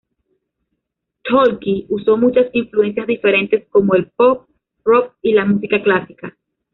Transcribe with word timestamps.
Tolkki 1.25 1.85
uso 1.89 2.17
muchas 2.17 2.47
influencias 2.53 3.05
diferentes 3.05 3.67
como 3.69 3.93
el 3.93 4.07
Pop, 4.09 4.49
Rock 4.83 5.13
y 5.21 5.33
la 5.33 5.45
Música 5.45 5.83
Clásica. 5.83 6.35